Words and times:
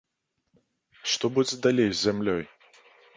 Што 1.11 1.25
будзе 1.35 1.59
далей 1.65 1.89
з 1.91 1.99
зямлёй? 2.05 2.43